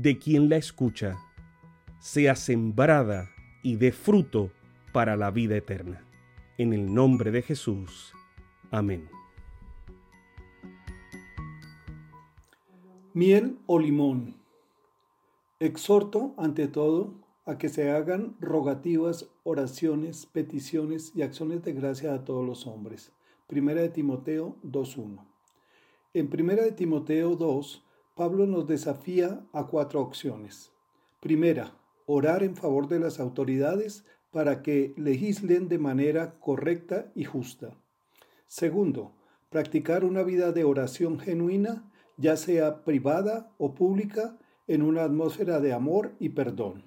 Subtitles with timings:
[0.00, 1.18] de quien la escucha,
[1.98, 3.30] sea sembrada
[3.64, 4.52] y dé fruto
[4.92, 6.04] para la vida eterna.
[6.56, 8.12] En el nombre de Jesús.
[8.70, 9.08] Amén.
[13.12, 14.36] Miel o limón.
[15.58, 22.24] Exhorto, ante todo, a que se hagan rogativas, oraciones, peticiones y acciones de gracia a
[22.24, 23.10] todos los hombres.
[23.48, 25.18] Primera de Timoteo 2.1.
[26.14, 27.84] En Primera de Timoteo 2,
[28.18, 30.72] Pablo nos desafía a cuatro opciones.
[31.20, 37.76] Primera, orar en favor de las autoridades para que legislen de manera correcta y justa.
[38.48, 39.14] Segundo,
[39.50, 45.72] practicar una vida de oración genuina, ya sea privada o pública, en una atmósfera de
[45.72, 46.82] amor y perdón.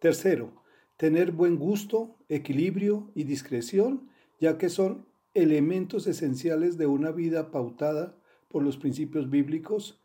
[0.00, 0.52] Tercero,
[0.96, 4.08] tener buen gusto, equilibrio y discreción,
[4.40, 5.04] ya que son
[5.34, 8.16] elementos esenciales de una vida pautada
[8.48, 10.00] por los principios bíblicos,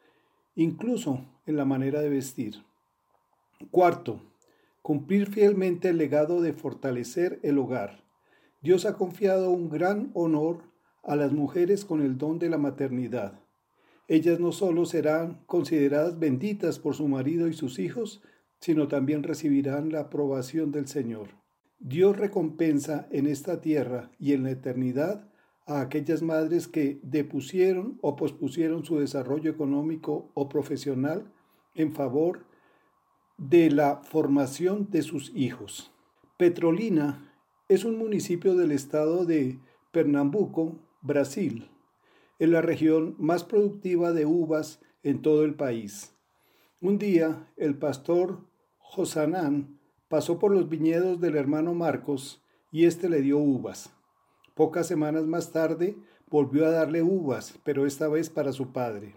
[0.56, 2.64] incluso en la manera de vestir.
[3.70, 4.22] Cuarto,
[4.82, 8.04] cumplir fielmente el legado de fortalecer el hogar.
[8.62, 10.64] Dios ha confiado un gran honor
[11.04, 13.42] a las mujeres con el don de la maternidad
[14.12, 18.22] ellas no solo serán consideradas benditas por su marido y sus hijos,
[18.60, 21.30] sino también recibirán la aprobación del Señor.
[21.80, 25.31] Dios recompensa en esta tierra y en la eternidad
[25.78, 31.32] a aquellas madres que depusieron o pospusieron su desarrollo económico o profesional
[31.76, 32.46] en favor
[33.38, 35.92] de la formación de sus hijos.
[36.38, 37.34] Petrolina
[37.70, 39.60] es un municipio del estado de
[39.92, 41.72] Pernambuco, Brasil
[42.42, 46.18] es la región más productiva de uvas en todo el país.
[46.80, 48.48] Un día el pastor
[48.80, 53.94] Josanán pasó por los viñedos del hermano Marcos y éste le dio uvas.
[54.62, 55.98] Pocas semanas más tarde
[56.30, 59.16] volvió a darle uvas, pero esta vez para su padre.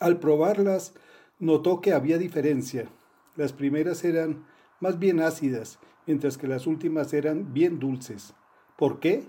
[0.00, 0.94] Al probarlas,
[1.38, 2.88] notó que había diferencia.
[3.36, 4.44] Las primeras eran
[4.80, 8.34] más bien ácidas, mientras que las últimas eran bien dulces.
[8.76, 9.28] ¿Por qué?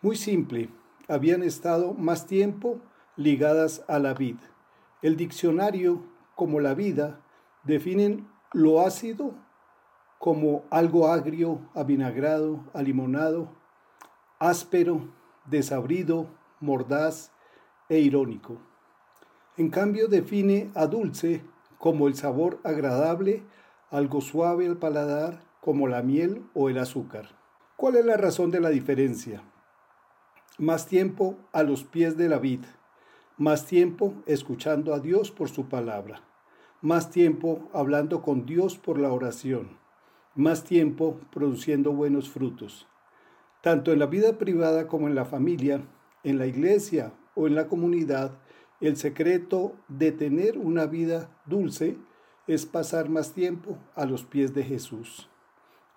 [0.00, 0.70] Muy simple
[1.08, 2.80] habían estado más tiempo
[3.16, 4.38] ligadas a la vid.
[5.02, 6.06] El diccionario,
[6.36, 7.20] como la vida,
[7.64, 9.34] definen lo ácido
[10.18, 13.60] como algo agrio, avinagrado, alimonado,
[14.48, 15.08] áspero,
[15.46, 16.26] desabrido,
[16.60, 17.30] mordaz
[17.88, 18.58] e irónico.
[19.56, 21.44] En cambio, define a dulce
[21.78, 23.42] como el sabor agradable,
[23.90, 27.28] algo suave al paladar, como la miel o el azúcar.
[27.76, 29.42] ¿Cuál es la razón de la diferencia?
[30.58, 32.60] más tiempo a los pies de la vid,
[33.38, 36.22] más tiempo escuchando a Dios por su palabra,
[36.82, 39.78] más tiempo hablando con Dios por la oración,
[40.34, 42.86] más tiempo produciendo buenos frutos.
[43.62, 45.80] Tanto en la vida privada como en la familia,
[46.24, 48.38] en la iglesia o en la comunidad,
[48.80, 51.96] el secreto de tener una vida dulce
[52.48, 55.30] es pasar más tiempo a los pies de Jesús.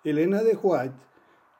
[0.04, 0.94] Elena de White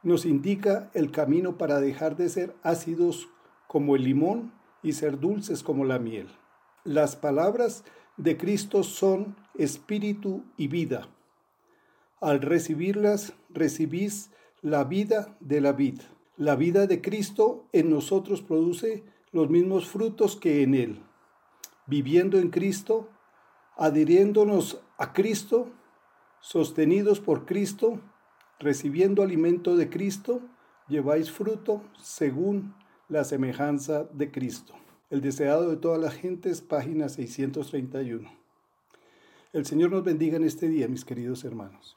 [0.05, 3.29] nos indica el camino para dejar de ser ácidos
[3.67, 4.53] como el limón
[4.85, 6.29] y ser dulces como la miel.
[6.85, 7.83] Las palabras
[8.17, 11.09] de Cristo son espíritu y vida.
[12.21, 14.31] Al recibirlas, recibís
[14.67, 16.01] la vida de la vid.
[16.37, 21.03] La vida de Cristo en nosotros produce los mismos frutos que en Él.
[21.87, 23.09] Viviendo en Cristo,
[23.77, 25.71] adhiriéndonos a Cristo,
[26.41, 28.01] sostenidos por Cristo,
[28.59, 30.41] recibiendo alimento de Cristo,
[30.89, 32.75] lleváis fruto según
[33.09, 34.75] la semejanza de Cristo.
[35.11, 38.29] El deseado de todas las gentes, página 631.
[39.53, 41.97] El Señor nos bendiga en este día, mis queridos hermanos.